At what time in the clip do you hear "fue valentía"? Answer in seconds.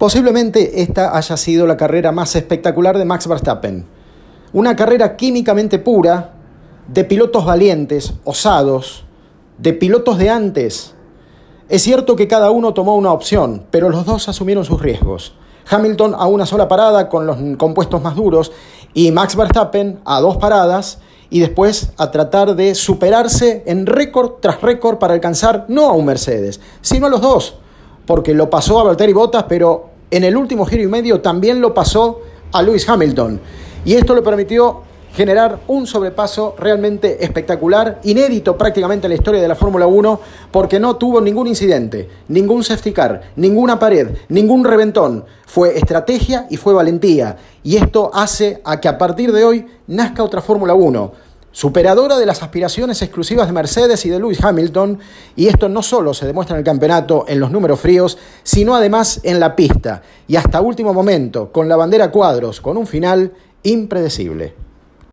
46.56-47.36